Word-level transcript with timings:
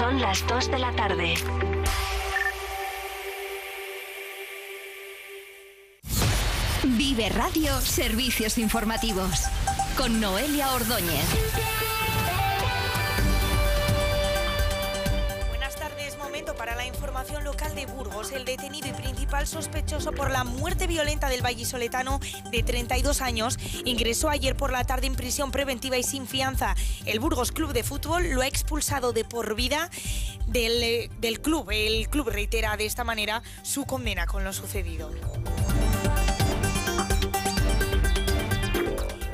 Son 0.00 0.18
las 0.18 0.46
2 0.46 0.70
de 0.70 0.78
la 0.78 0.92
tarde. 0.92 1.34
Vive 6.84 7.28
Radio 7.28 7.78
Servicios 7.82 8.56
Informativos 8.56 9.42
con 9.98 10.18
Noelia 10.18 10.72
Ordóñez. 10.72 11.26
El 18.20 18.44
detenido 18.44 18.86
y 18.86 18.92
principal 18.92 19.46
sospechoso 19.46 20.12
por 20.12 20.30
la 20.30 20.44
muerte 20.44 20.86
violenta 20.86 21.30
del 21.30 21.40
vallisoletano 21.40 22.20
de 22.52 22.62
32 22.62 23.22
años 23.22 23.58
ingresó 23.86 24.28
ayer 24.28 24.54
por 24.54 24.70
la 24.72 24.84
tarde 24.84 25.06
en 25.06 25.16
prisión 25.16 25.50
preventiva 25.50 25.96
y 25.96 26.02
sin 26.02 26.26
fianza. 26.26 26.76
El 27.06 27.18
Burgos 27.18 27.50
Club 27.50 27.72
de 27.72 27.82
Fútbol 27.82 28.28
lo 28.30 28.42
ha 28.42 28.46
expulsado 28.46 29.14
de 29.14 29.24
por 29.24 29.54
vida 29.54 29.88
del, 30.46 30.82
eh, 30.82 31.10
del 31.18 31.40
club. 31.40 31.70
El 31.70 32.10
club 32.10 32.28
reitera 32.28 32.76
de 32.76 32.84
esta 32.84 33.04
manera 33.04 33.42
su 33.62 33.86
condena 33.86 34.26
con 34.26 34.44
lo 34.44 34.52
sucedido. 34.52 35.10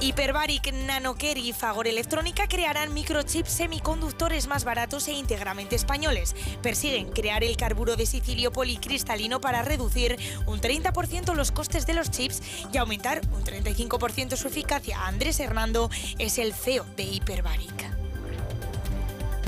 Hyperbaric, 0.06 0.72
Nanocare 0.72 1.40
y 1.40 1.52
Fagor 1.52 1.88
Electrónica 1.88 2.46
crearán 2.46 2.94
microchips 2.94 3.50
semiconductores 3.50 4.46
más 4.46 4.62
baratos 4.62 5.08
e 5.08 5.12
íntegramente 5.14 5.74
españoles. 5.74 6.36
Persiguen 6.62 7.10
crear 7.10 7.42
el 7.42 7.56
carburo 7.56 7.96
de 7.96 8.06
sicilio 8.06 8.52
policristalino 8.52 9.40
para 9.40 9.62
reducir 9.62 10.16
un 10.46 10.60
30% 10.60 11.34
los 11.34 11.50
costes 11.50 11.88
de 11.88 11.94
los 11.94 12.12
chips 12.12 12.40
y 12.72 12.76
aumentar 12.76 13.20
un 13.32 13.42
35% 13.42 14.36
su 14.36 14.46
eficacia. 14.46 15.04
Andrés 15.06 15.40
Hernando 15.40 15.90
es 16.18 16.38
el 16.38 16.54
CEO 16.54 16.86
de 16.96 17.02
Hyperbaric. 17.02 17.90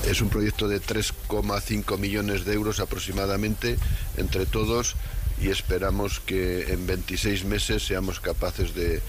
Es 0.09 0.21
un 0.21 0.29
proyecto 0.29 0.67
de 0.67 0.83
3,5 0.83 1.99
millones 1.99 2.45
de 2.45 2.55
euros 2.55 2.81
aproximadamente 2.81 3.79
entre 4.17 4.45
todos 4.45 4.97
y 5.41 5.51
esperamos 5.51 6.19
que 6.19 6.73
en 6.73 6.85
26 6.85 7.45
meses 7.45 7.87
seamos 7.87 8.19
capaces 8.19 8.75
de, 8.75 9.01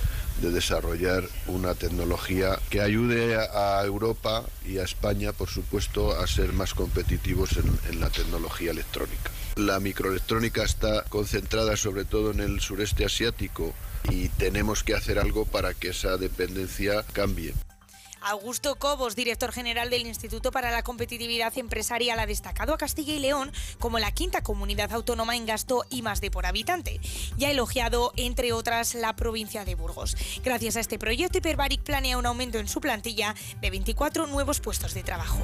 de 0.41 0.51
desarrollar 0.51 1.23
una 1.47 1.75
tecnología 1.75 2.59
que 2.69 2.81
ayude 2.81 3.35
a, 3.35 3.83
Europa 3.85 4.45
y 4.65 4.77
a 4.77 4.83
España, 4.83 5.33
por 5.33 5.49
supuesto, 5.49 6.19
a 6.19 6.27
ser 6.27 6.53
más 6.53 6.73
competitivos 6.73 7.51
en 7.89 7.99
la 7.99 8.09
tecnología 8.09 8.71
electrónica. 8.71 9.31
La 9.55 9.79
microelectrónica 9.79 10.63
está 10.63 11.03
concentrada 11.09 11.75
sobre 11.75 12.05
todo 12.05 12.31
en 12.31 12.39
el 12.39 12.61
sureste 12.61 13.03
asiático 13.03 13.73
y 14.09 14.29
tenemos 14.29 14.83
que 14.83 14.95
hacer 14.95 15.19
algo 15.19 15.45
para 15.45 15.73
que 15.73 15.89
esa 15.89 16.17
dependencia 16.17 17.03
cambie. 17.11 17.53
Augusto 18.21 18.75
Cobos, 18.75 19.15
director 19.15 19.51
general 19.51 19.89
del 19.89 20.05
Instituto 20.05 20.51
para 20.51 20.71
la 20.71 20.83
Competitividad 20.83 21.57
Empresarial, 21.57 22.19
ha 22.19 22.25
destacado 22.25 22.73
a 22.73 22.77
Castilla 22.77 23.13
y 23.13 23.19
León 23.19 23.51
como 23.79 23.99
la 23.99 24.11
quinta 24.11 24.41
comunidad 24.41 24.91
autónoma 24.91 25.35
en 25.35 25.45
gasto 25.45 25.85
y 25.89 26.01
más 26.01 26.21
de 26.21 26.31
por 26.31 26.45
habitante 26.45 26.99
y 27.37 27.45
ha 27.45 27.51
elogiado, 27.51 28.13
entre 28.15 28.53
otras, 28.53 28.95
la 28.95 29.15
provincia 29.15 29.65
de 29.65 29.75
Burgos. 29.75 30.15
Gracias 30.43 30.75
a 30.75 30.79
este 30.79 30.99
proyecto, 30.99 31.37
Hyperbaric 31.37 31.83
planea 31.83 32.17
un 32.17 32.25
aumento 32.25 32.59
en 32.59 32.67
su 32.67 32.81
plantilla 32.81 33.35
de 33.61 33.69
24 33.69 34.27
nuevos 34.27 34.59
puestos 34.59 34.93
de 34.93 35.03
trabajo. 35.03 35.39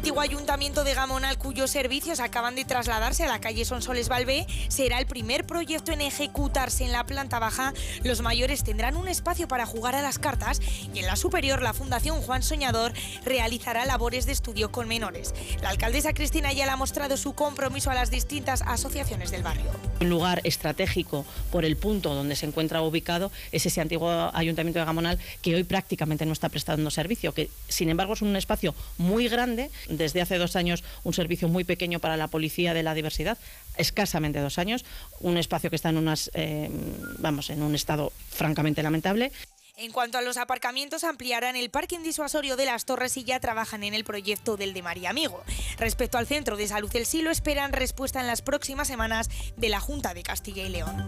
Antiguo 0.00 0.22
ayuntamiento 0.22 0.82
de 0.82 0.94
Gamonal, 0.94 1.36
cuyos 1.36 1.70
servicios 1.70 2.20
acaban 2.20 2.54
de 2.54 2.64
trasladarse 2.64 3.24
a 3.24 3.28
la 3.28 3.38
calle 3.38 3.66
Sonsoles 3.66 4.08
Balbé, 4.08 4.46
será 4.68 4.98
el 4.98 5.04
primer 5.04 5.44
proyecto 5.44 5.92
en 5.92 6.00
ejecutarse 6.00 6.86
en 6.86 6.92
la 6.92 7.04
planta 7.04 7.38
baja. 7.38 7.74
Los 8.02 8.22
mayores 8.22 8.64
tendrán 8.64 8.96
un 8.96 9.08
espacio 9.08 9.46
para 9.46 9.66
jugar 9.66 9.94
a 9.94 10.00
las 10.00 10.18
cartas 10.18 10.62
y 10.94 11.00
en 11.00 11.06
la 11.06 11.16
superior 11.16 11.60
la 11.60 11.74
Fundación 11.74 12.22
Juan 12.22 12.42
Soñador 12.42 12.94
realizará 13.26 13.84
labores 13.84 14.24
de 14.24 14.32
estudio 14.32 14.72
con 14.72 14.88
menores. 14.88 15.34
La 15.60 15.68
alcaldesa 15.68 16.14
Cristina 16.14 16.48
Ayala 16.48 16.72
ha 16.72 16.76
mostrado 16.76 17.18
su 17.18 17.34
compromiso 17.34 17.90
a 17.90 17.94
las 17.94 18.10
distintas 18.10 18.62
asociaciones 18.62 19.30
del 19.30 19.42
barrio. 19.42 19.70
Un 20.00 20.08
lugar 20.08 20.40
estratégico 20.44 21.26
por 21.52 21.66
el 21.66 21.76
punto 21.76 22.14
donde 22.14 22.36
se 22.36 22.46
encuentra 22.46 22.80
ubicado 22.80 23.30
es 23.52 23.66
ese 23.66 23.82
antiguo 23.82 24.08
ayuntamiento 24.32 24.78
de 24.78 24.86
Gamonal 24.86 25.18
que 25.42 25.54
hoy 25.54 25.64
prácticamente 25.64 26.24
no 26.24 26.32
está 26.32 26.48
prestando 26.48 26.90
servicio, 26.90 27.34
que 27.34 27.50
sin 27.68 27.90
embargo 27.90 28.14
es 28.14 28.22
un 28.22 28.34
espacio 28.34 28.74
muy 28.96 29.28
grande 29.28 29.70
desde 29.90 30.20
hace 30.20 30.38
dos 30.38 30.56
años 30.56 30.84
un 31.04 31.12
servicio 31.12 31.48
muy 31.48 31.64
pequeño 31.64 32.00
para 32.00 32.16
la 32.16 32.28
policía 32.28 32.74
de 32.74 32.82
la 32.82 32.94
diversidad, 32.94 33.38
escasamente 33.76 34.40
dos 34.40 34.58
años, 34.58 34.84
un 35.20 35.36
espacio 35.36 35.70
que 35.70 35.76
está 35.76 35.90
en 35.90 35.98
unas, 35.98 36.30
eh, 36.34 36.70
vamos, 37.18 37.50
en 37.50 37.62
un 37.62 37.74
estado 37.74 38.12
francamente 38.30 38.82
lamentable. 38.82 39.32
En 39.76 39.92
cuanto 39.92 40.18
a 40.18 40.20
los 40.20 40.36
aparcamientos, 40.36 41.04
ampliarán 41.04 41.56
el 41.56 41.70
parking 41.70 42.00
disuasorio 42.00 42.56
de 42.56 42.66
las 42.66 42.84
torres 42.84 43.16
y 43.16 43.24
ya 43.24 43.40
trabajan 43.40 43.82
en 43.82 43.94
el 43.94 44.04
proyecto 44.04 44.58
del 44.58 44.74
de 44.74 44.82
María 44.82 45.08
Amigo. 45.08 45.42
Respecto 45.78 46.18
al 46.18 46.26
Centro 46.26 46.58
de 46.58 46.68
Salud 46.68 46.92
del 46.92 47.06
Silo, 47.06 47.30
esperan 47.30 47.72
respuesta 47.72 48.20
en 48.20 48.26
las 48.26 48.42
próximas 48.42 48.88
semanas 48.88 49.30
de 49.56 49.70
la 49.70 49.80
Junta 49.80 50.12
de 50.12 50.22
Castilla 50.22 50.64
y 50.64 50.68
León. 50.68 51.06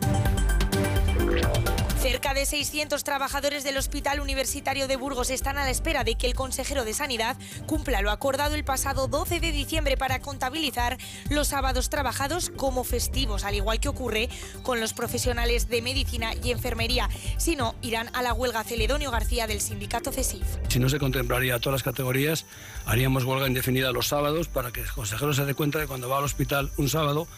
Cerca 2.02 2.34
de 2.34 2.44
600 2.46 3.04
trabajadores 3.04 3.62
del 3.62 3.76
Hospital 3.76 4.20
Universitario 4.20 4.88
de 4.88 4.96
Burgos 4.96 5.30
están 5.30 5.56
a 5.56 5.64
la 5.64 5.70
espera 5.70 6.02
de 6.02 6.16
que 6.16 6.26
el 6.26 6.34
consejero 6.34 6.84
de 6.84 6.94
Sanidad 6.94 7.36
cumpla 7.66 8.02
lo 8.02 8.10
acordado 8.10 8.56
el 8.56 8.64
pasado 8.64 9.06
12 9.06 9.38
de 9.38 9.52
diciembre 9.52 9.96
para 9.96 10.20
contabilizar 10.20 10.98
los 11.30 11.48
sábados 11.48 11.90
trabajados 11.90 12.50
como 12.56 12.82
festivos, 12.82 13.44
al 13.44 13.54
igual 13.54 13.78
que 13.78 13.88
ocurre 13.88 14.28
con 14.62 14.80
los 14.80 14.94
profesionales 14.94 15.68
de 15.68 15.80
medicina 15.80 16.32
y 16.42 16.50
enfermería. 16.50 17.08
Si 17.38 17.54
no, 17.54 17.76
irán 17.82 18.10
a 18.14 18.22
la 18.22 18.32
huelga 18.32 18.64
Celedonio 18.64 19.12
García 19.12 19.46
del 19.46 19.60
sindicato 19.60 20.10
CESIF. 20.10 20.44
Si 20.68 20.80
no 20.80 20.88
se 20.88 20.98
contemplaría 20.98 21.60
todas 21.60 21.74
las 21.74 21.82
categorías, 21.84 22.46
haríamos 22.84 23.24
huelga 23.24 23.46
indefinida 23.46 23.92
los 23.92 24.08
sábados 24.08 24.48
para 24.48 24.72
que 24.72 24.80
el 24.80 24.90
consejero 24.90 25.32
se 25.34 25.44
dé 25.44 25.54
cuenta 25.54 25.78
de 25.78 25.86
cuando 25.86 26.08
va 26.08 26.18
al 26.18 26.24
hospital 26.24 26.72
un 26.76 26.88
sábado 26.88 27.28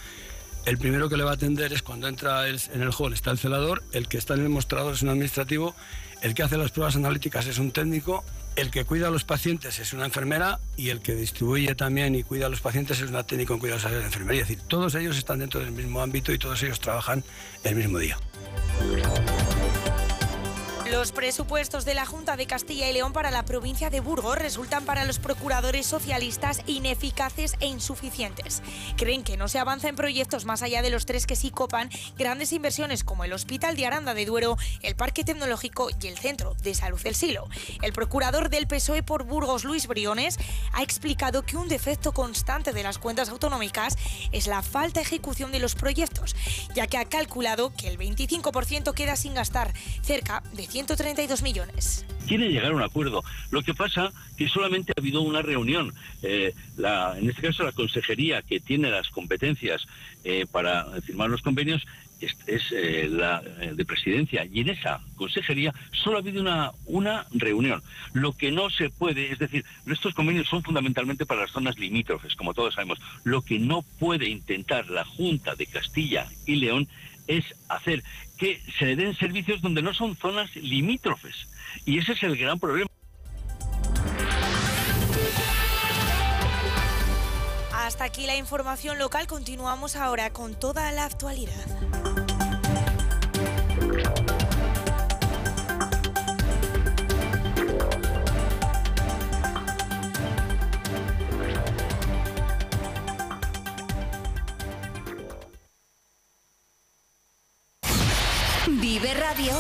el 0.66 0.78
primero 0.78 1.08
que 1.08 1.16
le 1.16 1.24
va 1.24 1.32
a 1.32 1.34
atender 1.34 1.72
es 1.72 1.82
cuando 1.82 2.08
entra 2.08 2.48
en 2.48 2.82
el 2.82 2.90
hall, 2.96 3.12
está 3.12 3.30
el 3.30 3.38
celador, 3.38 3.82
el 3.92 4.08
que 4.08 4.18
está 4.18 4.34
en 4.34 4.40
el 4.40 4.48
mostrador 4.48 4.94
es 4.94 5.02
un 5.02 5.10
administrativo, 5.10 5.74
el 6.22 6.34
que 6.34 6.42
hace 6.42 6.56
las 6.56 6.70
pruebas 6.70 6.96
analíticas 6.96 7.46
es 7.46 7.58
un 7.58 7.70
técnico, 7.70 8.24
el 8.56 8.70
que 8.70 8.84
cuida 8.84 9.08
a 9.08 9.10
los 9.10 9.24
pacientes 9.24 9.78
es 9.78 9.92
una 9.92 10.04
enfermera 10.06 10.60
y 10.76 10.90
el 10.90 11.00
que 11.00 11.14
distribuye 11.14 11.74
también 11.74 12.14
y 12.14 12.22
cuida 12.22 12.46
a 12.46 12.48
los 12.48 12.60
pacientes 12.60 13.00
es 13.00 13.10
una 13.10 13.24
técnico 13.24 13.54
en 13.54 13.60
cuidados 13.60 13.84
de 13.84 13.98
la 13.98 14.06
enfermería. 14.06 14.42
Es 14.42 14.48
decir, 14.48 14.64
todos 14.66 14.94
ellos 14.94 15.18
están 15.18 15.40
dentro 15.40 15.60
del 15.60 15.72
mismo 15.72 16.00
ámbito 16.00 16.32
y 16.32 16.38
todos 16.38 16.62
ellos 16.62 16.80
trabajan 16.80 17.24
el 17.64 17.74
mismo 17.74 17.98
día. 17.98 18.16
Los 20.94 21.10
presupuestos 21.10 21.84
de 21.84 21.92
la 21.92 22.06
Junta 22.06 22.36
de 22.36 22.46
Castilla 22.46 22.88
y 22.88 22.92
León 22.92 23.12
para 23.12 23.32
la 23.32 23.44
provincia 23.44 23.90
de 23.90 23.98
Burgos 23.98 24.38
resultan 24.38 24.84
para 24.84 25.04
los 25.04 25.18
procuradores 25.18 25.86
socialistas 25.86 26.62
ineficaces 26.66 27.56
e 27.58 27.66
insuficientes. 27.66 28.62
Creen 28.96 29.24
que 29.24 29.36
no 29.36 29.48
se 29.48 29.58
avanza 29.58 29.88
en 29.88 29.96
proyectos 29.96 30.44
más 30.44 30.62
allá 30.62 30.82
de 30.82 30.90
los 30.90 31.04
tres 31.04 31.26
que 31.26 31.34
sí 31.34 31.50
copan 31.50 31.90
grandes 32.16 32.52
inversiones 32.52 33.02
como 33.02 33.24
el 33.24 33.32
Hospital 33.32 33.74
de 33.74 33.86
Aranda 33.86 34.14
de 34.14 34.24
Duero, 34.24 34.56
el 34.82 34.94
Parque 34.94 35.24
Tecnológico 35.24 35.88
y 36.00 36.06
el 36.06 36.16
Centro 36.16 36.54
de 36.62 36.76
Salud 36.76 37.02
del 37.02 37.16
Silo. 37.16 37.48
El 37.82 37.92
procurador 37.92 38.48
del 38.48 38.68
PSOE 38.68 39.02
por 39.02 39.24
Burgos, 39.24 39.64
Luis 39.64 39.88
Briones, 39.88 40.38
ha 40.74 40.84
explicado 40.84 41.42
que 41.42 41.56
un 41.56 41.66
defecto 41.66 42.12
constante 42.12 42.72
de 42.72 42.84
las 42.84 42.98
cuentas 42.98 43.30
autonómicas 43.30 43.98
es 44.30 44.46
la 44.46 44.62
falta 44.62 45.00
de 45.00 45.06
ejecución 45.06 45.50
de 45.50 45.58
los 45.58 45.74
proyectos, 45.74 46.36
ya 46.72 46.86
que 46.86 46.98
ha 46.98 47.04
calculado 47.04 47.74
que 47.74 47.88
el 47.88 47.98
25% 47.98 48.94
queda 48.94 49.16
sin 49.16 49.34
gastar, 49.34 49.74
cerca 50.00 50.44
de 50.52 50.68
132 50.86 51.42
millones. 51.42 52.04
quiere 52.28 52.48
llegar 52.50 52.72
a 52.72 52.74
un 52.74 52.82
acuerdo. 52.82 53.22
Lo 53.50 53.62
que 53.62 53.74
pasa 53.74 54.10
que 54.38 54.48
solamente 54.48 54.92
ha 54.96 55.00
habido 55.00 55.20
una 55.20 55.42
reunión. 55.42 55.92
Eh, 56.22 56.54
la- 56.76 57.18
en 57.18 57.28
este 57.28 57.42
caso, 57.42 57.64
la 57.64 57.72
consejería 57.72 58.40
que 58.42 58.60
tiene 58.60 58.90
las 58.90 59.08
competencias 59.10 59.86
eh, 60.24 60.46
para 60.50 60.86
firmar 61.02 61.28
los 61.28 61.42
convenios 61.42 61.82
es, 62.20 62.34
es, 62.46 62.62
eh, 62.72 63.08
la 63.10 63.42
eh, 63.60 63.72
de 63.74 63.84
presidencia. 63.84 64.46
Y 64.50 64.60
en 64.60 64.70
esa 64.70 65.00
consejería 65.16 65.74
solo 65.92 66.16
ha 66.16 66.20
habido 66.20 66.40
una, 66.40 66.72
una 66.86 67.26
reunión. 67.32 67.82
Lo 68.14 68.32
que 68.32 68.50
no 68.50 68.70
se 68.70 68.88
puede, 68.88 69.30
es 69.32 69.38
decir, 69.38 69.62
estos 69.86 70.14
convenios 70.14 70.48
son 70.48 70.62
fundamentalmente 70.62 71.26
para 71.26 71.42
las 71.42 71.50
zonas 71.50 71.78
limítrofes, 71.78 72.34
como 72.36 72.54
todos 72.54 72.72
sabemos. 72.74 72.98
Lo 73.24 73.42
que 73.42 73.58
no 73.58 73.82
puede 73.98 74.30
intentar 74.30 74.88
la 74.88 75.04
Junta 75.04 75.54
de 75.56 75.66
Castilla 75.66 76.26
y 76.46 76.56
León 76.56 76.88
es 77.26 77.44
hacer 77.68 78.02
que 78.38 78.60
se 78.78 78.86
le 78.86 78.96
den 78.96 79.14
servicios 79.16 79.62
donde 79.62 79.82
no 79.82 79.94
son 79.94 80.16
zonas 80.16 80.54
limítrofes. 80.56 81.48
Y 81.84 81.98
ese 81.98 82.12
es 82.12 82.22
el 82.22 82.36
gran 82.36 82.58
problema. 82.58 82.88
Hasta 87.72 88.04
aquí 88.04 88.26
la 88.26 88.36
información 88.36 88.98
local. 88.98 89.26
Continuamos 89.26 89.94
ahora 89.96 90.30
con 90.30 90.58
toda 90.58 90.90
la 90.92 91.04
actualidad. 91.04 91.52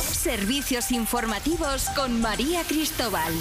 Servicios 0.02 0.92
informativos 0.92 1.88
con 1.96 2.20
María 2.20 2.62
Cristóbal. 2.62 3.32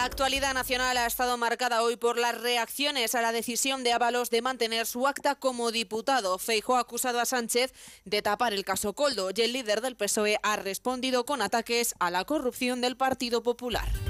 La 0.00 0.06
actualidad 0.06 0.54
nacional 0.54 0.96
ha 0.96 1.04
estado 1.04 1.36
marcada 1.36 1.82
hoy 1.82 1.96
por 1.96 2.16
las 2.16 2.40
reacciones 2.40 3.14
a 3.14 3.20
la 3.20 3.32
decisión 3.32 3.84
de 3.84 3.92
Ábalos 3.92 4.30
de 4.30 4.40
mantener 4.40 4.86
su 4.86 5.06
acta 5.06 5.34
como 5.34 5.72
diputado. 5.72 6.38
Feijóo 6.38 6.76
ha 6.76 6.80
acusado 6.80 7.20
a 7.20 7.26
Sánchez 7.26 7.74
de 8.06 8.22
tapar 8.22 8.54
el 8.54 8.64
caso 8.64 8.94
Coldo 8.94 9.28
y 9.36 9.42
el 9.42 9.52
líder 9.52 9.82
del 9.82 9.96
PSOE 9.96 10.38
ha 10.42 10.56
respondido 10.56 11.26
con 11.26 11.42
ataques 11.42 11.94
a 11.98 12.10
la 12.10 12.24
corrupción 12.24 12.80
del 12.80 12.96
Partido 12.96 13.42
Popular. 13.42 14.09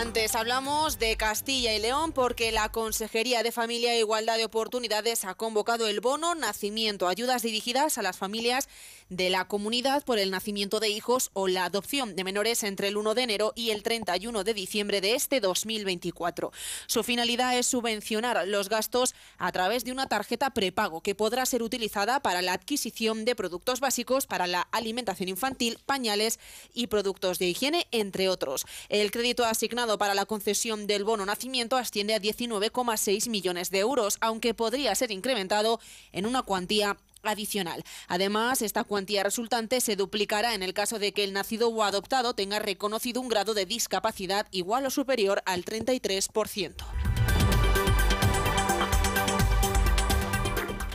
Antes 0.00 0.36
hablamos 0.36 1.00
de 1.00 1.16
Castilla 1.16 1.74
y 1.74 1.80
León 1.80 2.12
porque 2.12 2.52
la 2.52 2.68
Consejería 2.68 3.42
de 3.42 3.50
Familia 3.50 3.94
e 3.94 3.98
Igualdad 3.98 4.36
de 4.36 4.44
Oportunidades 4.44 5.24
ha 5.24 5.34
convocado 5.34 5.88
el 5.88 5.98
bono 5.98 6.36
Nacimiento, 6.36 7.08
ayudas 7.08 7.42
dirigidas 7.42 7.98
a 7.98 8.02
las 8.02 8.16
familias 8.16 8.68
de 9.08 9.28
la 9.28 9.48
comunidad 9.48 10.04
por 10.04 10.20
el 10.20 10.30
nacimiento 10.30 10.78
de 10.78 10.88
hijos 10.88 11.30
o 11.32 11.48
la 11.48 11.64
adopción 11.64 12.14
de 12.14 12.22
menores 12.22 12.62
entre 12.62 12.86
el 12.86 12.96
1 12.96 13.14
de 13.14 13.22
enero 13.22 13.52
y 13.56 13.70
el 13.70 13.82
31 13.82 14.44
de 14.44 14.54
diciembre 14.54 15.00
de 15.00 15.16
este 15.16 15.40
2024. 15.40 16.52
Su 16.86 17.02
finalidad 17.02 17.58
es 17.58 17.66
subvencionar 17.66 18.46
los 18.46 18.68
gastos 18.68 19.16
a 19.36 19.50
través 19.50 19.84
de 19.84 19.90
una 19.90 20.08
tarjeta 20.08 20.50
prepago 20.50 21.00
que 21.00 21.16
podrá 21.16 21.44
ser 21.44 21.60
utilizada 21.60 22.20
para 22.20 22.40
la 22.40 22.52
adquisición 22.52 23.24
de 23.24 23.34
productos 23.34 23.80
básicos 23.80 24.28
para 24.28 24.46
la 24.46 24.60
alimentación 24.70 25.28
infantil, 25.28 25.80
pañales 25.86 26.38
y 26.72 26.86
productos 26.86 27.40
de 27.40 27.46
higiene, 27.46 27.88
entre 27.90 28.28
otros. 28.28 28.64
El 28.90 29.10
crédito 29.10 29.44
asignado 29.44 29.87
para 29.96 30.14
la 30.14 30.26
concesión 30.26 30.86
del 30.86 31.04
bono 31.04 31.24
nacimiento 31.24 31.76
asciende 31.76 32.14
a 32.14 32.20
19,6 32.20 33.30
millones 33.30 33.70
de 33.70 33.78
euros, 33.78 34.18
aunque 34.20 34.52
podría 34.52 34.94
ser 34.94 35.12
incrementado 35.12 35.80
en 36.12 36.26
una 36.26 36.42
cuantía 36.42 36.98
adicional. 37.22 37.84
Además, 38.06 38.62
esta 38.62 38.84
cuantía 38.84 39.22
resultante 39.22 39.80
se 39.80 39.96
duplicará 39.96 40.54
en 40.54 40.62
el 40.62 40.74
caso 40.74 40.98
de 40.98 41.12
que 41.12 41.24
el 41.24 41.32
nacido 41.32 41.68
o 41.68 41.82
adoptado 41.82 42.34
tenga 42.34 42.58
reconocido 42.58 43.20
un 43.20 43.28
grado 43.28 43.54
de 43.54 43.66
discapacidad 43.66 44.46
igual 44.50 44.86
o 44.86 44.90
superior 44.90 45.42
al 45.46 45.64
33%. 45.64 46.74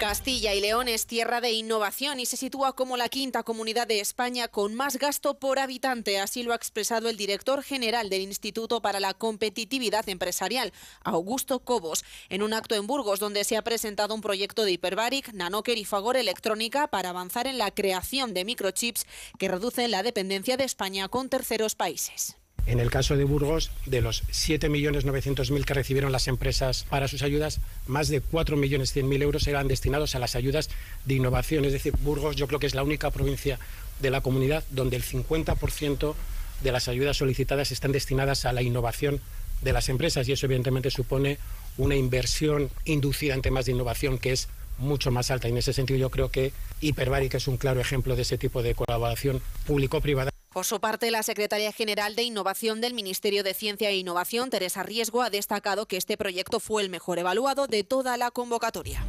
Castilla 0.04 0.54
y 0.54 0.60
León 0.60 0.90
es 0.90 1.08
tierra 1.08 1.40
de 1.40 1.54
innovación 1.54 2.20
y 2.20 2.26
se 2.26 2.36
sitúa 2.36 2.76
como 2.76 2.98
la 2.98 3.08
quinta 3.08 3.44
comunidad 3.44 3.88
de 3.88 4.02
España 4.02 4.50
con 4.50 4.76
más 4.76 4.98
gasto 4.98 5.40
por 5.40 5.60
habitante. 5.60 6.20
Así 6.20 6.44
lo 6.44 6.52
ha 6.52 6.58
expresado 6.58 7.08
el 7.08 7.16
director 7.16 7.64
general 7.64 8.10
del 8.10 8.24
Instituto 8.24 8.82
para 8.82 9.00
la 9.00 9.14
Competitividad 9.14 10.10
Empresarial, 10.10 10.74
Augusto 11.06 11.60
Cobos, 11.60 12.04
en 12.28 12.44
un 12.44 12.52
acto 12.52 12.76
en 12.76 12.86
Burgos 12.86 13.22
donde 13.22 13.46
se 13.46 13.56
ha 13.56 13.62
presentado 13.62 14.14
un 14.14 14.20
proyecto 14.20 14.66
de 14.66 14.74
Hyperbaric, 14.74 15.32
Nanoker 15.32 15.78
y 15.78 15.86
Fagor 15.86 16.18
Electrónica 16.18 16.90
para 16.90 17.12
avanzar 17.12 17.48
en 17.48 17.58
la 17.58 17.72
creación 17.72 18.34
de 18.34 18.44
microchips 18.44 19.06
que 19.40 19.48
reducen 19.48 19.90
la 19.90 20.04
dependencia 20.04 20.58
de 20.58 20.66
España 20.66 21.08
con 21.08 21.30
terceros 21.30 21.76
países. 21.76 22.36
En 22.66 22.80
el 22.80 22.90
caso 22.90 23.18
de 23.18 23.26
Burgos, 23.26 23.72
de 23.86 24.02
los 24.02 24.24
7.900.000 24.30 25.66
que 25.66 25.74
recibieron 25.74 26.14
las 26.14 26.30
empresas 26.30 26.86
para 26.90 27.10
sus 27.10 27.22
ayudas, 27.22 27.60
más 27.88 28.08
de 28.08 28.24
4.100.000 28.24 29.22
euros 29.22 29.48
eran 29.48 29.68
destinados 29.68 30.16
a 30.16 30.20
las 30.20 30.36
ayudas 30.36 30.70
de 31.06 31.16
innovación. 31.16 31.66
Es 31.66 31.74
decir, 31.74 31.94
Burgos 32.02 32.38
yo 32.38 32.48
creo 32.48 32.60
que 32.60 32.68
es 32.68 32.76
la 32.76 32.84
única 32.84 33.12
provincia 33.12 33.60
de 34.02 34.12
la 34.12 34.22
comunidad 34.22 34.64
donde 34.72 34.96
el 34.96 35.04
50% 35.04 36.16
de 36.64 36.72
las 36.72 36.88
ayudas 36.88 37.18
solicitadas 37.18 37.72
están 37.72 37.92
destinadas 37.92 38.46
a 38.46 38.54
la 38.54 38.62
innovación 38.62 39.20
de 39.62 39.74
las 39.74 39.90
empresas 39.90 40.28
y 40.28 40.32
eso 40.32 40.46
evidentemente 40.46 40.90
supone 40.90 41.38
una 41.78 41.96
inversión 41.96 42.70
inducida 42.86 43.34
en 43.34 43.42
temas 43.42 43.66
de 43.66 43.74
innovación 43.74 44.18
que 44.18 44.32
es 44.32 44.48
mucho 44.78 45.12
más 45.12 45.32
alta. 45.32 45.48
Y 45.48 45.52
en 45.52 45.58
ese 45.58 45.74
sentido 45.74 46.00
yo 46.00 46.10
creo 46.10 46.30
que 46.30 46.54
Hiperbaric 46.82 47.36
es 47.36 47.48
un 47.48 47.58
claro 47.58 47.82
ejemplo 47.82 48.16
de 48.16 48.22
ese 48.22 48.38
tipo 48.38 48.64
de 48.64 48.74
colaboración 48.74 49.42
público-privada. 49.66 50.33
Por 50.54 50.66
su 50.66 50.80
parte, 50.80 51.10
la 51.10 51.24
secretaria 51.24 51.72
general 51.72 52.16
de 52.16 52.22
Innovación 52.22 52.80
del 52.80 52.94
Ministerio 52.94 53.44
de 53.44 53.56
Ciencia 53.56 53.90
e 53.90 53.98
Innovación, 53.98 54.52
Teresa 54.52 54.84
Riesgo, 54.84 55.24
ha 55.24 55.32
destacado 55.32 55.88
que 55.88 55.98
este 55.98 56.16
proyecto 56.16 56.60
fue 56.60 56.84
el 56.84 56.90
mejor 56.90 57.18
evaluado 57.18 57.66
de 57.66 57.84
toda 57.84 58.18
la 58.18 58.30
convocatoria. 58.30 59.04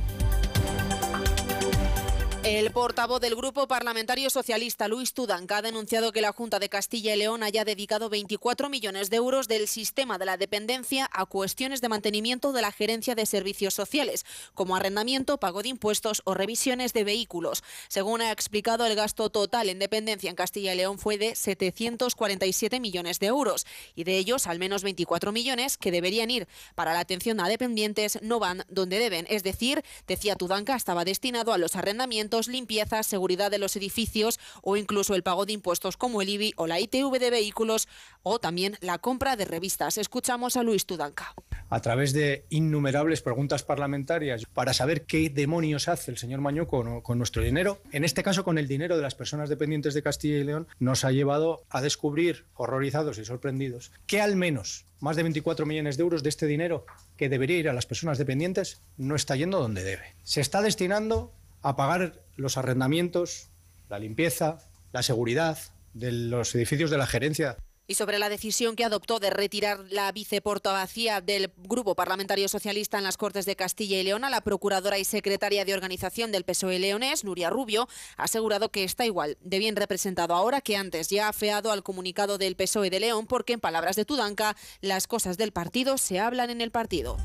El 2.45 2.73
portavoz 2.73 3.23
del 3.23 3.37
Grupo 3.37 3.67
Parlamentario 3.67 4.29
Socialista, 4.29 4.87
Luis 4.87 5.15
Tudanca, 5.15 5.57
ha 5.57 5.63
denunciado 5.63 6.13
que 6.13 6.21
la 6.21 6.35
Junta 6.35 6.59
de 6.59 6.69
Castilla 6.69 7.15
y 7.15 7.19
León 7.19 7.43
haya 7.43 7.65
dedicado 7.65 8.11
24 8.11 8.69
millones 8.69 9.09
de 9.09 9.17
euros 9.17 9.49
del 9.49 9.67
sistema 9.67 10.19
de 10.19 10.27
la 10.27 10.37
dependencia 10.37 11.09
a 11.11 11.25
cuestiones 11.25 11.81
de 11.81 11.89
mantenimiento 11.89 12.53
de 12.53 12.61
la 12.61 12.71
gerencia 12.71 13.15
de 13.15 13.25
servicios 13.25 13.73
sociales, 13.73 14.27
como 14.53 14.77
arrendamiento, 14.77 15.39
pago 15.39 15.63
de 15.63 15.71
impuestos 15.71 16.21
o 16.27 16.35
revisiones 16.35 16.93
de 16.93 17.05
vehículos. 17.05 17.65
Según 17.89 18.21
ha 18.21 18.31
explicado, 18.31 18.85
el 18.85 18.95
gasto 18.95 19.31
total 19.31 19.71
en 19.71 19.79
dependencia 19.79 20.29
en 20.29 20.37
Castilla 20.37 20.75
y 20.75 20.77
León 20.77 20.99
fue 20.99 21.17
de 21.17 21.37
747 21.37 22.79
millones 22.79 23.21
de 23.21 23.27
euros 23.29 23.65
y 23.95 24.05
de 24.05 24.19
ellos 24.19 24.47
al 24.47 24.59
menos 24.59 24.83
24 24.83 25.33
millones 25.33 25.79
que 25.79 25.91
deberían 25.91 26.31
ir 26.31 26.47
para 26.75 26.93
la 26.93 27.01
atención 27.01 27.41
a 27.41 27.49
dependientes 27.49 28.19
no 28.21 28.39
van 28.39 28.67
donde 28.69 28.99
deben. 28.99 29.27
Es 29.31 29.45
decir, 29.45 29.83
decía 30.07 30.37
Tudanca, 30.37 30.77
estaba 30.77 31.07
destinado 31.07 31.55
a 31.55 31.59
los 31.59 31.75
arrendamientos 31.75 32.34
limpieza, 32.43 33.03
seguridad 33.03 33.51
de 33.51 33.59
los 33.59 33.77
edificios 33.77 34.39
o 34.63 34.77
incluso 34.77 35.15
el 35.15 35.23
pago 35.23 35.47
de 35.47 35.53
impuestos 35.53 35.97
como 35.97 36.23
el 36.23 36.29
IBI 36.29 36.53
o 36.57 36.67
la 36.67 36.81
ITV 36.81 37.19
de 37.19 37.31
vehículos 37.31 37.89
o 38.23 38.39
también 38.39 38.77
la 38.81 38.99
compra 38.99 39.37
de 39.37 39.45
revistas. 39.45 39.99
Escuchamos 39.99 40.57
a 40.57 40.63
Luis 40.63 40.87
Tudanca. 40.87 41.35
A 41.71 41.81
través 41.81 42.13
de 42.13 42.45
innumerables 42.51 43.23
preguntas 43.23 43.63
parlamentarias 43.63 44.45
para 44.53 44.75
saber 44.75 45.07
qué 45.07 45.31
demonios 45.31 45.89
hace 45.89 46.11
el 46.11 46.19
señor 46.19 46.41
Maño 46.41 46.69
con, 46.69 47.01
con 47.01 47.19
nuestro 47.19 47.43
dinero, 47.43 47.81
en 47.93 48.05
este 48.05 48.23
caso 48.23 48.45
con 48.45 48.59
el 48.59 48.69
dinero 48.69 48.97
de 48.97 49.03
las 49.03 49.15
personas 49.15 49.49
dependientes 49.49 49.95
de 49.95 50.03
Castilla 50.03 50.39
y 50.39 50.45
León, 50.45 50.69
nos 50.79 51.05
ha 51.05 51.13
llevado 51.13 51.65
a 51.71 51.81
descubrir, 51.81 52.45
horrorizados 52.55 53.19
y 53.19 53.25
sorprendidos, 53.25 53.93
que 54.07 54.21
al 54.21 54.37
menos 54.37 54.85
más 55.01 55.17
de 55.17 55.23
24 55.23 55.67
millones 55.67 55.97
de 55.97 56.03
euros 56.03 56.23
de 56.23 56.31
este 56.31 56.47
dinero 56.47 56.87
que 57.17 57.29
debería 57.29 57.59
ir 57.59 57.69
a 57.69 57.75
las 57.75 57.87
personas 57.87 58.19
dependientes 58.19 58.81
no 58.97 59.15
está 59.17 59.37
yendo 59.37 59.61
donde 59.61 59.85
debe. 59.85 60.15
Se 60.23 60.41
está 60.41 60.63
destinando 60.63 61.33
a 61.63 61.77
pagar 61.77 62.24
los 62.37 62.57
arrendamientos, 62.57 63.51
la 63.89 63.99
limpieza, 63.99 64.59
la 64.93 65.03
seguridad 65.03 65.59
de 65.93 66.13
los 66.13 66.55
edificios 66.55 66.91
de 66.91 66.99
la 66.99 67.07
gerencia. 67.07 67.57
Y 67.87 67.97
sobre 67.97 68.19
la 68.19 68.31
decisión 68.31 68.77
que 68.77 68.85
adoptó 68.85 69.21
de 69.21 69.29
retirar 69.29 69.79
la 69.91 70.11
viceportavacía 70.11 71.21
del 71.21 71.53
Grupo 71.59 71.95
Parlamentario 71.95 72.49
Socialista 72.49 72.97
en 72.97 73.05
las 73.05 73.19
Cortes 73.19 73.45
de 73.45 73.57
Castilla 73.57 74.01
y 74.01 74.03
León, 74.03 74.23
la 74.23 74.41
procuradora 74.41 74.99
y 74.99 75.05
secretaria 75.05 75.67
de 75.67 75.75
organización 75.75 76.33
del 76.33 76.45
PSOE 76.45 76.79
leonés, 76.79 77.25
Nuria 77.25 77.51
Rubio, 77.51 77.87
ha 78.17 78.25
asegurado 78.25 78.71
que 78.71 78.85
está 78.85 79.05
igual 79.05 79.37
de 79.43 79.59
bien 79.59 79.77
representado 79.77 80.35
ahora 80.35 80.63
que 80.63 80.79
antes. 80.79 81.11
Ya 81.11 81.27
ha 81.27 81.29
afeado 81.29 81.73
al 81.73 81.83
comunicado 81.83 82.39
del 82.39 82.57
PSOE 82.57 82.89
de 82.89 83.01
León 83.01 83.27
porque, 83.27 83.53
en 83.53 83.61
palabras 83.61 83.97
de 83.97 84.07
Tudanca, 84.07 84.57
las 84.81 85.07
cosas 85.07 85.37
del 85.37 85.53
partido 85.53 85.99
se 85.99 86.21
hablan 86.21 86.49
en 86.49 86.63
el 86.63 86.71
partido. 86.71 87.19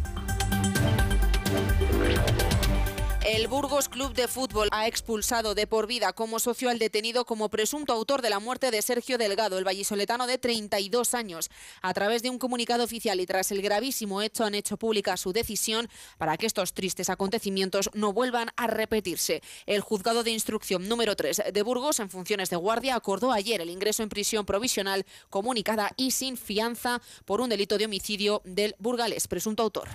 El 3.40 3.48
Burgos 3.48 3.88
Club 3.88 4.14
de 4.16 4.28
Fútbol 4.28 4.68
ha 4.70 4.86
expulsado 4.86 5.56
de 5.56 5.66
por 5.66 5.88
vida 5.88 6.12
como 6.12 6.40
socio 6.40 6.70
al 6.70 6.78
detenido 6.78 7.24
como 7.24 7.48
presunto 7.48 7.94
autor 7.94 8.22
de 8.22 8.30
la 8.30 8.42
muerte 8.42 8.70
de 8.70 8.82
Sergio 8.82 9.18
Delgado, 9.18 9.58
el 9.58 9.64
vallisoletano 9.64 10.28
de 10.28 10.38
32 10.38 11.14
años. 11.14 11.50
A 11.82 11.94
través 11.94 12.22
de 12.22 12.30
un 12.30 12.38
comunicado 12.38 12.84
oficial 12.84 13.22
y 13.22 13.26
tras 13.26 13.54
el 13.54 13.62
gravísimo 13.62 14.22
hecho 14.22 14.44
han 14.44 14.56
hecho 14.56 14.76
pública 14.76 15.16
su 15.16 15.32
decisión 15.32 15.88
para 16.18 16.36
que 16.36 16.48
estos 16.48 16.74
tristes 16.74 17.10
acontecimientos 17.10 17.90
no 17.94 18.12
vuelvan 18.12 18.50
a 18.58 18.68
repetirse. 18.68 19.42
El 19.66 19.80
juzgado 19.80 20.24
de 20.26 20.32
instrucción 20.32 20.90
número 20.90 21.16
3 21.16 21.44
de 21.54 21.62
Burgos, 21.62 22.02
en 22.02 22.10
funciones 22.10 22.50
de 22.50 22.58
guardia, 22.58 22.96
acordó 22.96 23.32
ayer 23.32 23.62
el 23.62 23.70
ingreso 23.70 24.04
en 24.04 24.10
prisión 24.10 24.46
provisional 24.46 25.06
comunicada 25.30 25.94
y 25.96 26.12
sin 26.12 26.36
fianza 26.36 27.02
por 27.24 27.40
un 27.40 27.48
delito 27.48 27.78
de 27.78 27.86
homicidio 27.86 28.42
del 28.44 28.76
burgalés, 28.80 29.30
presunto 29.30 29.64
autor. 29.64 29.88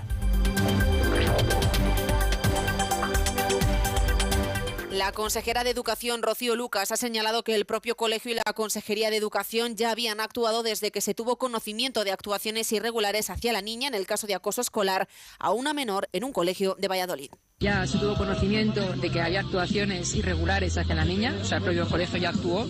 La 4.94 5.10
consejera 5.10 5.64
de 5.64 5.70
Educación, 5.70 6.22
Rocío 6.22 6.54
Lucas, 6.54 6.92
ha 6.92 6.96
señalado 6.96 7.42
que 7.42 7.56
el 7.56 7.66
propio 7.66 7.96
colegio 7.96 8.30
y 8.30 8.34
la 8.34 8.52
Consejería 8.54 9.10
de 9.10 9.16
Educación 9.16 9.74
ya 9.74 9.90
habían 9.90 10.20
actuado 10.20 10.62
desde 10.62 10.92
que 10.92 11.00
se 11.00 11.14
tuvo 11.14 11.36
conocimiento 11.36 12.04
de 12.04 12.12
actuaciones 12.12 12.70
irregulares 12.70 13.28
hacia 13.28 13.52
la 13.52 13.60
niña 13.60 13.88
en 13.88 13.94
el 13.94 14.06
caso 14.06 14.28
de 14.28 14.36
acoso 14.36 14.60
escolar 14.60 15.08
a 15.40 15.50
una 15.50 15.74
menor 15.74 16.08
en 16.12 16.22
un 16.22 16.32
colegio 16.32 16.76
de 16.78 16.86
Valladolid. 16.86 17.32
Ya 17.60 17.86
se 17.86 17.98
tuvo 17.98 18.16
conocimiento 18.16 18.80
de 18.94 19.10
que 19.10 19.22
había 19.22 19.40
actuaciones 19.40 20.14
irregulares 20.14 20.76
hacia 20.76 20.94
la 20.94 21.04
niña, 21.04 21.34
o 21.40 21.44
sea, 21.44 21.58
el 21.58 21.64
propio 21.64 21.88
colegio 21.88 22.18
ya 22.18 22.30
actuó. 22.30 22.68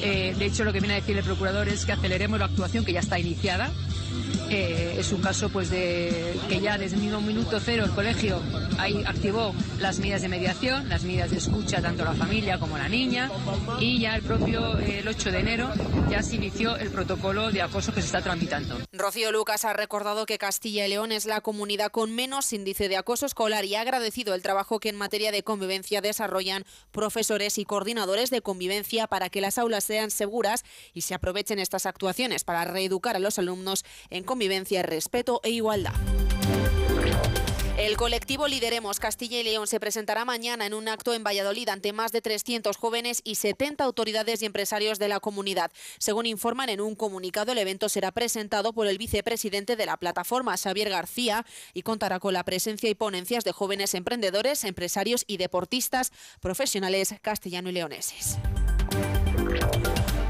Eh, 0.00 0.34
de 0.38 0.44
hecho, 0.46 0.64
lo 0.64 0.72
que 0.72 0.78
viene 0.78 0.94
a 0.94 1.00
decir 1.00 1.18
el 1.18 1.24
procurador 1.24 1.68
es 1.68 1.84
que 1.84 1.92
aceleremos 1.92 2.38
la 2.38 2.46
actuación 2.46 2.84
que 2.84 2.92
ya 2.92 3.00
está 3.00 3.18
iniciada 3.18 3.70
eh, 4.50 4.96
es 4.98 5.12
un 5.12 5.22
caso 5.22 5.48
pues 5.48 5.70
de 5.70 6.34
que 6.48 6.60
ya 6.60 6.76
desde 6.76 6.96
el 6.96 7.02
mismo 7.02 7.22
minuto 7.22 7.58
cero 7.58 7.84
el 7.86 7.90
colegio 7.92 8.38
ahí 8.78 9.02
activó 9.06 9.54
las 9.78 9.98
medidas 9.98 10.20
de 10.20 10.28
mediación, 10.28 10.90
las 10.90 11.04
medidas 11.04 11.30
de 11.30 11.38
escucha 11.38 11.80
tanto 11.80 12.04
la 12.04 12.12
familia 12.12 12.58
como 12.58 12.76
la 12.76 12.88
niña 12.88 13.30
y 13.80 14.00
ya 14.00 14.14
el 14.14 14.22
propio 14.22 14.76
el 14.78 15.08
8 15.08 15.32
de 15.32 15.38
enero 15.38 15.70
ya 16.10 16.22
se 16.22 16.36
inició 16.36 16.76
el 16.76 16.90
protocolo 16.90 17.50
de 17.50 17.62
acoso 17.62 17.94
que 17.94 18.00
se 18.00 18.06
está 18.06 18.20
tramitando. 18.20 18.76
Rocío 18.92 19.32
Lucas 19.32 19.64
ha 19.64 19.72
recordado 19.72 20.26
que 20.26 20.36
Castilla 20.36 20.86
y 20.86 20.90
León 20.90 21.12
es 21.12 21.24
la 21.24 21.40
comunidad 21.40 21.90
con 21.90 22.14
menos 22.14 22.52
índice 22.52 22.90
de 22.90 22.98
acoso 22.98 23.24
escolar 23.24 23.64
y 23.64 23.74
ha 23.74 23.80
agradecido 23.80 24.11
el 24.16 24.42
trabajo 24.42 24.78
que 24.78 24.90
en 24.90 24.96
materia 24.96 25.32
de 25.32 25.42
convivencia 25.42 26.00
desarrollan 26.00 26.64
profesores 26.90 27.58
y 27.58 27.64
coordinadores 27.64 28.30
de 28.30 28.42
convivencia 28.42 29.06
para 29.06 29.30
que 29.30 29.40
las 29.40 29.58
aulas 29.58 29.84
sean 29.84 30.10
seguras 30.10 30.64
y 30.92 31.00
se 31.02 31.14
aprovechen 31.14 31.58
estas 31.58 31.86
actuaciones 31.86 32.44
para 32.44 32.64
reeducar 32.64 33.16
a 33.16 33.20
los 33.20 33.38
alumnos 33.38 33.84
en 34.10 34.24
convivencia, 34.24 34.82
respeto 34.82 35.40
e 35.42 35.50
igualdad. 35.50 35.94
El 37.92 37.98
colectivo 37.98 38.48
Lideremos 38.48 38.98
Castilla 38.98 39.38
y 39.38 39.42
León 39.42 39.66
se 39.66 39.78
presentará 39.78 40.24
mañana 40.24 40.64
en 40.64 40.72
un 40.72 40.88
acto 40.88 41.12
en 41.12 41.22
Valladolid 41.22 41.68
ante 41.68 41.92
más 41.92 42.10
de 42.10 42.22
300 42.22 42.74
jóvenes 42.78 43.20
y 43.22 43.34
70 43.34 43.84
autoridades 43.84 44.40
y 44.40 44.46
empresarios 44.46 44.98
de 44.98 45.08
la 45.08 45.20
comunidad. 45.20 45.70
Según 45.98 46.24
informan 46.24 46.70
en 46.70 46.80
un 46.80 46.94
comunicado, 46.94 47.52
el 47.52 47.58
evento 47.58 47.90
será 47.90 48.10
presentado 48.10 48.72
por 48.72 48.86
el 48.86 48.96
vicepresidente 48.96 49.76
de 49.76 49.84
la 49.84 49.98
plataforma, 49.98 50.56
Xavier 50.56 50.88
García, 50.88 51.44
y 51.74 51.82
contará 51.82 52.18
con 52.18 52.32
la 52.32 52.44
presencia 52.44 52.88
y 52.88 52.94
ponencias 52.94 53.44
de 53.44 53.52
jóvenes 53.52 53.92
emprendedores, 53.92 54.64
empresarios 54.64 55.24
y 55.26 55.36
deportistas 55.36 56.12
profesionales 56.40 57.14
castellano 57.20 57.68
y 57.68 57.72
leoneses. 57.72 58.38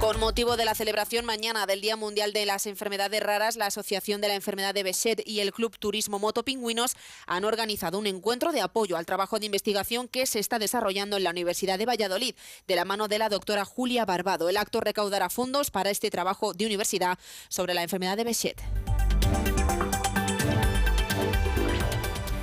Con 0.03 0.19
motivo 0.19 0.57
de 0.57 0.65
la 0.65 0.75
celebración 0.75 1.25
mañana 1.25 1.65
del 1.65 1.81
Día 1.81 1.95
Mundial 1.95 2.33
de 2.33 2.45
las 2.45 2.67
Enfermedades 2.67 3.23
Raras, 3.23 3.55
la 3.55 3.67
Asociación 3.67 4.21
de 4.21 4.27
la 4.27 4.35
Enfermedad 4.35 4.75
de 4.75 4.83
Bechet 4.83 5.23
y 5.25 5.39
el 5.39 5.53
Club 5.53 5.79
Turismo 5.79 6.19
Moto 6.19 6.45
Pingüinos 6.45 6.97
han 7.29 7.45
organizado 7.45 8.01
un 8.01 8.09
encuentro 8.09 8.51
de 8.51 8.63
apoyo 8.63 8.97
al 8.97 9.07
trabajo 9.07 9.39
de 9.39 9.47
investigación 9.47 10.09
que 10.09 10.27
se 10.27 10.41
está 10.41 10.59
desarrollando 10.59 11.19
en 11.19 11.23
la 11.23 11.31
Universidad 11.31 11.79
de 11.79 11.87
Valladolid, 11.87 12.35
de 12.67 12.75
la 12.75 12.85
mano 12.85 13.07
de 13.07 13.21
la 13.21 13.29
doctora 13.29 13.65
Julia 13.65 14.05
Barbado. 14.05 14.49
El 14.49 14.57
acto 14.57 14.81
recaudará 14.81 15.31
fondos 15.31 15.71
para 15.71 15.91
este 15.91 16.11
trabajo 16.11 16.53
de 16.53 16.67
universidad 16.67 17.17
sobre 17.49 17.73
la 17.73 17.85
enfermedad 17.85 18.17
de 18.17 18.25
Bechet. 18.25 18.61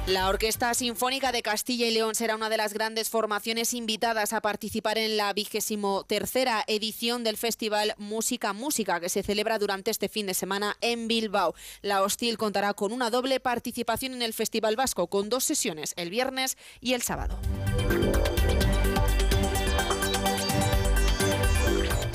La 0.10 0.28
Orquesta 0.28 0.74
Sinfónica 0.74 1.32
de 1.32 1.44
Castilla 1.44 1.86
y 1.86 1.92
León 1.92 2.16
será 2.16 2.36
una 2.36 2.50
de 2.50 2.58
las 2.58 2.74
grandes 2.74 3.12
formaciones 3.12 3.76
invitadas 3.76 4.34
a 4.34 4.42
participar 4.42 4.98
en 4.98 5.18
la 5.18 5.32
vigésimo 5.34 6.04
tercera 6.04 6.64
edición 6.66 7.24
del 7.24 7.38
Festival 7.38 7.94
Música 8.00 8.52
Música 8.54 9.00
que 9.00 9.10
se 9.10 9.22
celebra 9.22 9.60
durante 9.60 9.92
este 9.92 10.10
fin 10.10 10.26
de 10.26 10.34
semana 10.34 10.76
en 10.82 11.08
Bilbao. 11.08 11.54
La 11.84 12.02
Hostil 12.02 12.40
contará 12.40 12.74
con 12.74 12.92
una 12.92 13.12
doble 13.12 13.40
participación 13.40 14.16
en 14.16 14.24
el 14.24 14.34
Festival 14.34 14.76
Vasco 14.76 15.06
con 15.06 15.30
dos 15.30 15.44
sesiones, 15.44 15.94
el 15.96 16.10
viernes 16.10 16.58
y 16.82 16.94
el 16.94 17.04
sábado. 17.04 17.38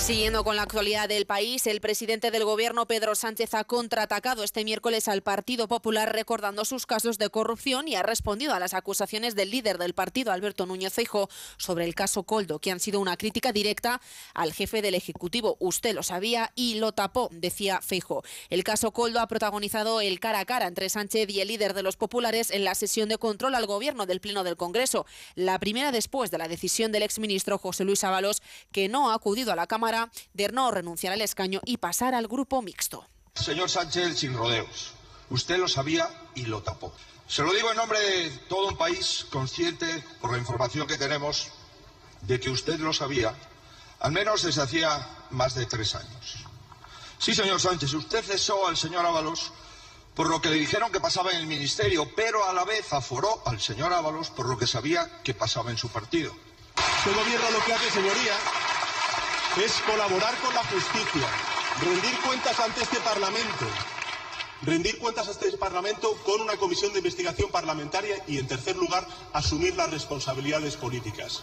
Siguiendo 0.05 0.45
con 0.45 0.55
la 0.55 0.65
actualidad 0.65 1.09
del 1.09 1.25
país, 1.25 1.67
el 1.67 1.81
presidente 1.81 2.31
del 2.31 2.45
gobierno 2.45 2.85
Pedro 2.85 3.15
Sánchez 3.15 3.55
ha 3.55 3.65
contraatacado 3.65 4.45
este 4.45 4.63
miércoles 4.63 5.09
al 5.09 5.23
Partido 5.23 5.67
Popular 5.67 6.13
recordando 6.13 6.67
sus 6.67 6.85
casos 6.85 7.17
de 7.17 7.31
corrupción 7.31 7.89
y 7.89 7.95
ha 7.95 8.03
respondido 8.03 8.53
a 8.53 8.61
las 8.61 8.75
acusaciones 8.75 9.35
del 9.35 9.51
líder 9.51 9.79
del 9.79 9.95
partido 9.95 10.31
Alberto 10.31 10.67
Núñez 10.67 10.93
Feijóo 10.93 11.31
sobre 11.57 11.87
el 11.87 11.95
caso 11.95 12.25
Coldo, 12.25 12.59
que 12.59 12.71
han 12.71 12.81
sido 12.81 13.01
una 13.01 13.17
crítica 13.17 13.51
directa 13.51 14.03
al 14.35 14.53
jefe 14.53 14.83
del 14.83 14.95
ejecutivo. 14.95 15.57
Usted 15.59 15.95
lo 15.95 16.03
sabía 16.03 16.53
y 16.55 16.75
lo 16.75 16.93
tapó, 16.93 17.31
decía 17.33 17.81
Feijóo. 17.81 18.25
El 18.51 18.63
caso 18.63 18.93
Coldo 18.93 19.21
ha 19.21 19.27
protagonizado 19.27 20.03
el 20.03 20.21
cara 20.21 20.41
a 20.41 20.45
cara 20.45 20.67
entre 20.67 20.91
Sánchez 20.91 21.31
y 21.31 21.41
el 21.41 21.49
líder 21.49 21.73
de 21.73 21.83
los 21.83 21.97
populares 21.97 22.51
en 22.51 22.65
la 22.65 22.75
sesión 22.75 23.09
de 23.09 23.17
control 23.17 23.55
al 23.55 23.65
gobierno 23.65 24.05
del 24.05 24.21
Pleno 24.21 24.45
del 24.45 24.59
Congreso, 24.59 25.07
la 25.35 25.59
primera 25.59 25.93
después 25.93 26.31
de 26.31 26.37
la 26.37 26.49
decisión 26.49 26.93
del 26.93 27.05
exministro 27.05 27.57
José 27.57 27.87
Luis 27.87 28.05
Ábalos, 28.05 28.43
que 28.71 28.91
no 28.91 29.11
ha 29.11 29.15
acudido 29.15 29.51
a 29.51 29.57
la 29.57 29.67
Cámara 29.67 29.94
de 30.33 30.49
no 30.49 30.71
renunciar 30.71 31.13
al 31.13 31.21
escaño 31.21 31.61
y 31.65 31.79
pasar 31.79 32.15
al 32.15 32.27
grupo 32.27 32.63
mixto. 32.63 33.07
Señor 33.35 33.71
Sánchez, 33.71 34.19
sin 34.19 34.35
rodeos. 34.35 34.93
Usted 35.31 35.59
lo 35.59 35.69
sabía 35.69 36.09
y 36.35 36.47
lo 36.47 36.63
tapó. 36.63 36.93
Se 37.27 37.43
lo 37.43 37.53
digo 37.53 37.71
en 37.71 37.77
nombre 37.77 37.99
de 37.99 38.31
todo 38.49 38.69
un 38.69 38.77
país 38.77 39.27
consciente, 39.31 39.87
por 40.21 40.33
la 40.33 40.39
información 40.39 40.87
que 40.87 40.99
tenemos, 40.99 41.49
de 42.23 42.39
que 42.39 42.51
usted 42.51 42.79
lo 42.79 42.93
sabía, 42.93 43.35
al 44.01 44.13
menos 44.13 44.43
desde 44.43 44.63
hacía 44.63 45.09
más 45.31 45.55
de 45.55 45.67
tres 45.67 45.95
años. 45.95 46.45
Sí, 47.19 47.35
señor 47.35 47.61
Sánchez, 47.61 47.95
usted 47.95 48.23
cesó 48.23 48.67
al 48.67 48.77
señor 48.77 49.07
Ábalos 49.07 49.53
por 50.15 50.29
lo 50.29 50.41
que 50.41 50.49
le 50.49 50.57
dijeron 50.57 50.93
que 50.93 51.01
pasaba 51.01 51.33
en 51.33 51.39
el 51.39 51.47
ministerio, 51.47 52.09
pero 52.15 52.47
a 52.47 52.53
la 52.53 52.65
vez 52.65 52.93
aforó 52.93 53.43
al 53.47 53.61
señor 53.61 53.93
Ábalos 53.93 54.31
por 54.31 54.49
lo 54.49 54.57
que 54.57 54.67
sabía 54.67 55.23
que 55.23 55.35
pasaba 55.35 55.71
en 55.71 55.79
su 55.79 55.89
partido. 55.89 56.33
Este 56.99 57.11
gobierno 57.11 57.51
lo 57.51 57.65
que 57.65 57.73
hace, 57.73 57.91
señoría, 57.91 58.37
es 59.63 59.73
colaborar 59.87 60.35
con 60.39 60.53
la 60.55 60.65
justicia, 60.65 61.29
rendir 61.81 62.19
cuentas 62.27 62.59
ante 62.59 62.83
este 62.83 62.99
Parlamento, 63.01 63.67
rendir 64.63 64.99
cuentas 64.99 65.29
a 65.29 65.31
este 65.31 65.57
Parlamento 65.57 66.13
con 66.25 66.41
una 66.41 66.57
comisión 66.57 66.93
de 66.93 66.99
investigación 66.99 67.51
parlamentaria 67.51 68.17
y, 68.27 68.39
en 68.39 68.49
tercer 68.49 68.77
lugar, 68.77 69.07
asumir 69.33 69.77
las 69.77 69.91
responsabilidades 69.91 70.77
políticas. 70.77 71.43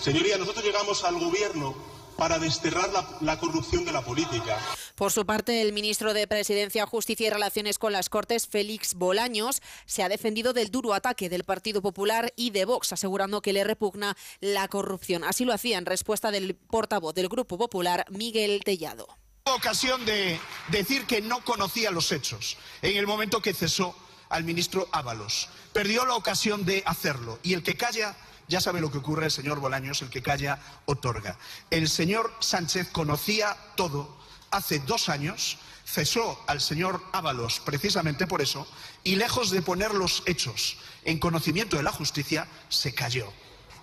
Señoría, 0.00 0.38
nosotros 0.38 0.64
llegamos 0.64 1.02
al 1.04 1.18
Gobierno 1.18 1.74
para 2.20 2.38
desterrar 2.38 2.90
la, 2.92 3.08
la, 3.22 3.38
corrupción 3.38 3.86
de 3.86 3.92
la 3.92 4.02
política. 4.02 4.58
Por 4.94 5.10
su 5.10 5.24
parte, 5.24 5.62
el 5.62 5.72
ministro 5.72 6.12
de 6.12 6.26
Presidencia, 6.26 6.84
Justicia 6.84 7.28
y 7.28 7.30
Relaciones 7.30 7.78
con 7.78 7.94
las 7.94 8.10
Cortes, 8.10 8.46
Félix 8.46 8.92
Bolaños, 8.92 9.62
se 9.86 10.02
ha 10.02 10.10
defendido 10.10 10.52
del 10.52 10.70
duro 10.70 10.92
ataque 10.92 11.30
del 11.30 11.44
Partido 11.44 11.80
Popular 11.80 12.30
y 12.36 12.50
de 12.50 12.66
Vox, 12.66 12.92
asegurando 12.92 13.40
que 13.40 13.54
le 13.54 13.64
repugna 13.64 14.18
la 14.40 14.68
corrupción. 14.68 15.24
Así 15.24 15.46
lo 15.46 15.54
hacía 15.54 15.78
en 15.78 15.86
respuesta 15.86 16.30
del 16.30 16.56
portavoz 16.56 17.14
del 17.14 17.30
Grupo 17.30 17.56
Popular, 17.56 18.04
Miguel 18.10 18.60
Tellado. 18.66 19.08
ocasión 19.44 20.04
de 20.04 20.38
decir 20.68 21.06
que 21.06 21.22
no 21.22 21.42
conocía 21.42 21.90
los 21.90 22.12
hechos 22.12 22.58
en 22.82 22.98
el 22.98 23.06
momento 23.06 23.40
que 23.40 23.54
cesó 23.54 23.96
al 24.28 24.44
ministro 24.44 24.90
Ábalos. 24.92 25.48
Perdió 25.72 26.04
la 26.04 26.16
ocasión 26.16 26.66
de 26.66 26.82
hacerlo 26.84 27.38
y 27.42 27.54
el 27.54 27.62
que 27.62 27.78
calla 27.78 28.14
ya 28.50 28.60
sabe 28.60 28.80
lo 28.80 28.90
que 28.90 28.98
ocurre, 28.98 29.26
el 29.26 29.30
señor 29.30 29.60
Bolaños, 29.60 30.02
el 30.02 30.10
que 30.10 30.22
calla 30.22 30.58
otorga. 30.84 31.38
El 31.70 31.88
señor 31.88 32.34
Sánchez 32.40 32.88
conocía 32.90 33.56
todo 33.76 34.18
hace 34.50 34.80
dos 34.80 35.08
años, 35.08 35.58
cesó 35.86 36.42
al 36.48 36.60
señor 36.60 37.02
Ábalos 37.12 37.60
precisamente 37.60 38.26
por 38.26 38.42
eso, 38.42 38.66
y 39.04 39.14
lejos 39.14 39.50
de 39.50 39.62
poner 39.62 39.94
los 39.94 40.24
hechos 40.26 40.76
en 41.04 41.18
conocimiento 41.18 41.76
de 41.76 41.84
la 41.84 41.92
justicia, 41.92 42.48
se 42.68 42.92
cayó. 42.92 43.32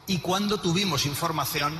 Y 0.06 0.20
cuando 0.20 0.60
tuvimos 0.60 1.06
información, 1.06 1.74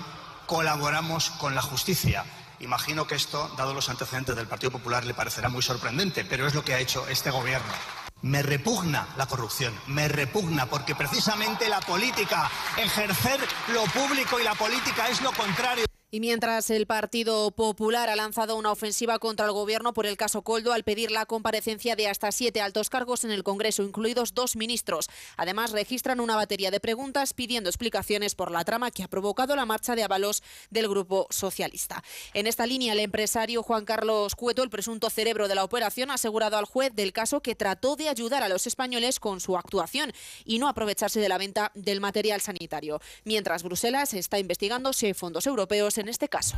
colaboramos 0.48 1.30
con 1.32 1.54
la 1.54 1.62
justicia. 1.62 2.26
Imagino 2.62 3.06
que 3.06 3.16
esto, 3.16 3.54
dado 3.58 3.74
los 3.74 3.90
antecedentes 3.90 4.36
del 4.36 4.48
Partido 4.48 4.72
Popular, 4.72 5.06
le 5.06 5.14
parecerá 5.14 5.50
muy 5.50 5.62
sorprendente, 5.62 6.24
pero 6.24 6.48
es 6.48 6.56
lo 6.56 6.64
que 6.64 6.74
ha 6.74 6.80
hecho 6.80 7.08
este 7.10 7.32
gobierno. 7.32 7.74
Me 8.22 8.42
repugna 8.42 9.08
la 9.16 9.28
corrupción, 9.28 9.74
me 9.88 10.08
repugna 10.08 10.66
porque 10.66 10.96
precisamente 10.96 11.70
la 11.70 11.80
política, 11.82 12.50
ejercer 12.78 13.40
lo 13.74 13.84
público 13.86 14.40
y 14.40 14.44
la 14.44 14.56
política 14.56 15.08
es 15.08 15.22
lo 15.22 15.32
contrario. 15.34 15.86
Y 16.10 16.22
mientras 16.22 16.70
el 16.70 16.88
Partido 16.88 17.52
Popular 17.52 18.10
ha 18.10 18.16
lanzado 18.16 18.56
una 18.56 18.72
ofensiva 18.72 19.20
contra 19.20 19.46
el 19.46 19.52
Gobierno 19.52 19.94
por 19.94 20.06
el 20.06 20.16
caso 20.16 20.42
Coldo 20.42 20.72
al 20.72 20.86
pedir 20.86 21.12
la 21.12 21.26
comparecencia 21.26 21.98
de 21.98 22.08
hasta 22.08 22.32
siete 22.32 22.62
altos 22.62 22.90
cargos 22.90 23.26
en 23.26 23.32
el 23.32 23.44
Congreso, 23.44 23.84
incluidos 23.84 24.34
dos 24.34 24.56
ministros. 24.56 25.10
Además, 25.36 25.74
registran 25.74 26.22
una 26.22 26.38
batería 26.38 26.72
de 26.72 26.80
preguntas 26.80 27.34
pidiendo 27.34 27.70
explicaciones 27.70 28.36
por 28.36 28.52
la 28.52 28.64
trama 28.64 28.90
que 28.90 29.04
ha 29.04 29.10
provocado 29.10 29.54
la 29.58 29.66
marcha 29.66 29.96
de 29.96 30.04
avalos 30.04 30.44
del 30.70 30.88
Grupo 30.88 31.28
Socialista. 31.30 32.02
En 32.34 32.48
esta 32.48 32.66
línea, 32.66 32.94
el 32.94 33.02
empresario 33.02 33.62
Juan 33.62 33.84
Carlos 33.84 34.34
Cueto, 34.36 34.64
el 34.64 34.70
presunto 34.70 35.10
cerebro 35.10 35.50
de 35.50 35.56
la 35.56 35.66
operación, 35.66 36.10
ha 36.10 36.14
asegurado 36.14 36.56
al 36.56 36.64
juez 36.64 36.96
del 36.96 37.12
caso 37.12 37.42
que 37.42 37.54
trató 37.54 37.98
de 37.98 38.08
ayudar 38.08 38.44
a 38.44 38.50
los 38.50 38.66
españoles 38.66 39.20
con 39.20 39.42
su 39.42 39.58
actuación 39.58 40.14
y 40.46 40.60
no 40.60 40.70
aprovecharse 40.70 41.20
de 41.20 41.28
la 41.28 41.38
venta 41.38 41.74
del 41.76 42.00
material 42.00 42.40
sanitario. 42.40 43.02
Mientras 43.26 43.62
Bruselas 43.62 44.14
está 44.14 44.40
investigando 44.40 44.94
si 44.94 45.08
hay 45.08 45.14
fondos 45.14 45.46
europeos 45.46 45.98
en 46.08 46.12
este 46.12 46.30
caso. 46.30 46.56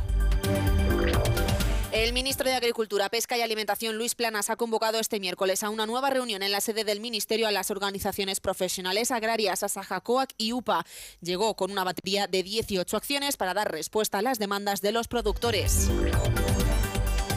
El 1.92 2.12
ministro 2.12 2.48
de 2.48 2.54
Agricultura, 2.54 3.08
Pesca 3.08 3.36
y 3.36 3.42
Alimentación, 3.42 3.96
Luis 3.96 4.14
Planas, 4.14 4.48
ha 4.48 4.54
convocado 4.54 5.00
este 5.00 5.18
miércoles 5.18 5.64
a 5.64 5.70
una 5.70 5.86
nueva 5.86 6.08
reunión 6.08 6.42
en 6.44 6.52
la 6.52 6.60
sede 6.60 6.84
del 6.84 7.00
Ministerio 7.00 7.48
a 7.48 7.50
las 7.50 7.72
organizaciones 7.72 8.38
profesionales 8.38 9.10
agrarias, 9.10 9.64
Asaja, 9.64 10.00
COAC 10.00 10.32
y 10.38 10.52
UPA. 10.52 10.86
Llegó 11.20 11.56
con 11.56 11.72
una 11.72 11.82
batería 11.82 12.28
de 12.28 12.44
18 12.44 12.96
acciones 12.96 13.36
para 13.36 13.54
dar 13.54 13.72
respuesta 13.72 14.18
a 14.18 14.22
las 14.22 14.38
demandas 14.38 14.82
de 14.82 14.92
los 14.92 15.08
productores. 15.08 15.90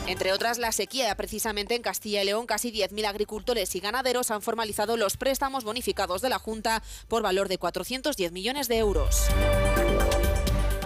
Entre 0.06 0.34
otras, 0.34 0.60
la 0.60 0.72
sequía. 0.72 1.16
Precisamente 1.16 1.74
en 1.74 1.82
Castilla 1.82 2.22
y 2.22 2.26
León, 2.26 2.46
casi 2.46 2.72
10.000 2.72 3.08
agricultores 3.08 3.74
y 3.74 3.80
ganaderos 3.80 4.30
han 4.30 4.44
formalizado 4.44 4.98
los 4.98 5.18
préstamos 5.18 5.64
bonificados 5.64 6.22
de 6.22 6.30
la 6.30 6.38
Junta 6.38 6.84
por 7.08 7.24
valor 7.24 7.48
de 7.48 7.58
410 7.58 8.32
millones 8.32 8.68
de 8.68 8.78
euros. 8.78 9.30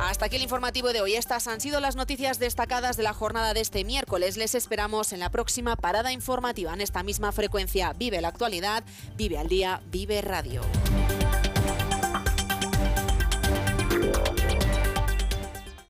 Hasta 0.08 0.28
aquí 0.28 0.38
el 0.38 0.42
informativo 0.42 0.94
de 0.94 1.02
hoy. 1.02 1.16
Estas 1.16 1.48
han 1.48 1.60
sido 1.60 1.82
las 1.82 1.98
noticias 1.98 2.40
destacadas 2.40 2.96
de 2.96 3.04
la 3.04 3.14
jornada 3.14 3.54
de 3.54 3.60
este 3.60 3.84
miércoles. 3.84 4.38
Les 4.38 4.56
esperamos 4.56 5.12
en 5.12 5.20
la 5.20 5.30
próxima 5.30 5.76
parada 5.76 6.14
informativa 6.14 6.74
en 6.74 6.80
esta 6.80 7.04
misma 7.04 7.34
frecuencia. 7.34 7.92
Vive 7.92 8.22
la 8.22 8.30
actualidad, 8.30 8.86
vive 9.18 9.38
al 9.38 9.50
día, 9.50 9.82
vive 9.92 10.22
radio. 10.22 10.62